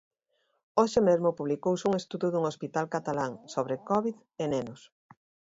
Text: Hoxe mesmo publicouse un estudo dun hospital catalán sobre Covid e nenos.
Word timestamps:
Hoxe 0.79 0.99
mesmo 1.09 1.37
publicouse 1.39 1.87
un 1.89 1.93
estudo 2.01 2.27
dun 2.29 2.43
hospital 2.49 2.85
catalán 2.95 3.31
sobre 3.53 3.75
Covid 3.89 4.15
e 4.43 4.43
nenos. 4.53 4.81